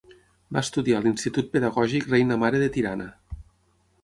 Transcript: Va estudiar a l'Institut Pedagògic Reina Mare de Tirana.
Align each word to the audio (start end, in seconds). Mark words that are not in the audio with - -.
Va 0.55 0.63
estudiar 0.67 1.01
a 1.01 1.01
l'Institut 1.07 1.51
Pedagògic 1.57 2.09
Reina 2.15 2.39
Mare 2.45 2.63
de 2.65 2.71
Tirana. 2.79 3.07